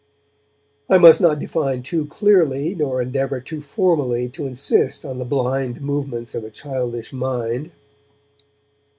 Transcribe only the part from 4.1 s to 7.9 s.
to insist on the blind movements of a childish mind.